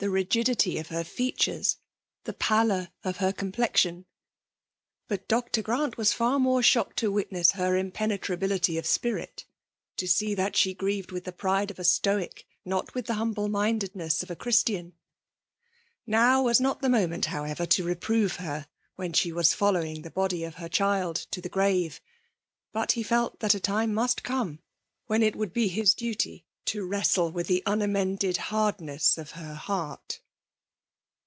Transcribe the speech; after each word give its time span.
rigidity 0.09 0.79
of 0.79 0.87
her 0.87 1.03
features, 1.03 1.77
the 2.23 2.33
pallor 2.33 2.89
of 3.03 3.17
her 3.17 3.31
com 3.31 3.51
plexion; 3.51 4.05
but 5.07 5.27
Dr. 5.27 5.61
Grant 5.61 5.95
was 5.95 6.11
far 6.11 6.39
more 6.39 6.63
shocked 6.63 6.97
to 6.97 7.11
witness 7.11 7.51
her 7.51 7.77
impenetrability 7.77 8.79
of 8.79 8.87
spirit; 8.87 9.45
to 9.97 10.07
see 10.07 10.33
that 10.33 10.55
she 10.55 10.73
grieved 10.73 11.11
with 11.11 11.25
the 11.25 11.31
pride 11.31 11.69
of 11.69 11.77
a 11.77 11.83
atcnc, 11.83 12.45
not 12.65 12.95
with 12.95 13.05
the 13.05 13.13
humble 13.13 13.47
mindedness 13.47 14.23
of 14.23 14.31
a 14.31 14.35
Cfaiistian! 14.35 14.93
Now 16.07 16.41
was 16.41 16.59
not 16.59 16.81
the 16.81 16.89
moment, 16.89 17.25
however, 17.25 17.67
to 17.67 17.83
reprove 17.83 18.37
her, 18.37 18.65
when 18.95 19.13
she 19.13 19.31
was 19.31 19.53
following 19.53 20.01
the 20.01 20.09
body 20.09 20.43
of 20.43 20.55
her 20.55 20.67
child 20.67 21.17
to 21.29 21.41
the 21.41 21.47
grave. 21.47 22.01
But 22.73 22.93
he 22.93 23.03
felt 23.03 23.39
that 23.41 23.53
a 23.53 23.59
time 23.59 23.93
must 23.93 24.23
come 24.23 24.63
when 25.05 25.21
it 25.21 25.35
would 25.35 25.53
be 25.53 25.67
his 25.67 25.93
duty 25.93 26.47
to 26.63 26.85
wrestle 26.85 27.31
with 27.31 27.47
the 27.47 27.63
unamended 27.65 28.37
hardness 28.37 29.17
of 29.17 29.31
her 29.31 29.55
heart. 29.55 30.21